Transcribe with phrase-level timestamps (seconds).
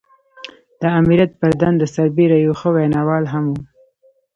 [0.79, 3.55] د آمريت پر دنده سربېره يو ښه ويناوال هم و.